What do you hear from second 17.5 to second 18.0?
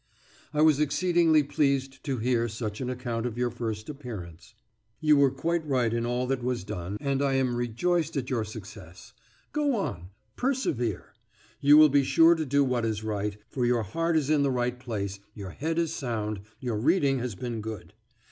good.